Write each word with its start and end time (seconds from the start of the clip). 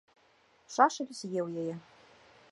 Шашаль 0.75 1.11
з 1.19 1.29
еў 1.41 1.47
яе. 1.65 1.75